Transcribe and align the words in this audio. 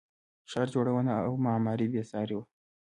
ښار 0.51 0.67
جوړونه 0.73 1.13
او 1.25 1.31
معمارۍ 1.45 1.87
بې 1.93 2.03
ساري 2.11 2.35
وه 2.37 2.45